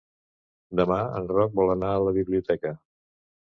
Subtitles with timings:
[0.79, 2.75] Demà en Roc vol anar a la biblioteca.